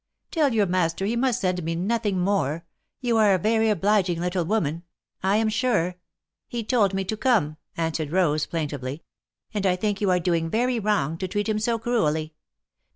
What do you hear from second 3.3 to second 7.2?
a very obliging little woman. I am sure —"He told me to